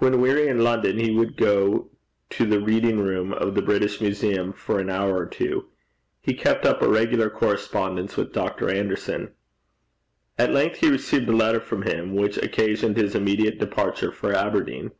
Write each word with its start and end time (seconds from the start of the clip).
When 0.00 0.20
weary 0.20 0.48
in 0.48 0.62
London, 0.62 0.98
he 0.98 1.10
would 1.16 1.34
go 1.34 1.88
to 2.28 2.44
the 2.44 2.60
reading 2.60 3.00
room 3.00 3.32
of 3.32 3.54
the 3.54 3.62
British 3.62 4.02
Museum 4.02 4.52
for 4.52 4.78
an 4.78 4.90
hour 4.90 5.16
or 5.16 5.24
two. 5.24 5.64
He 6.20 6.34
kept 6.34 6.66
up 6.66 6.82
a 6.82 6.88
regular 6.90 7.30
correspondence 7.30 8.14
with 8.18 8.34
Dr. 8.34 8.68
Anderson. 8.68 9.30
At 10.36 10.52
length 10.52 10.80
he 10.80 10.90
received 10.90 11.30
a 11.30 11.32
letter 11.32 11.60
from 11.62 11.84
him, 11.84 12.14
which 12.14 12.36
occasioned 12.36 12.98
his 12.98 13.14
immediate 13.14 13.58
departure 13.58 14.12
for 14.12 14.34
Aberdeen. 14.34 14.90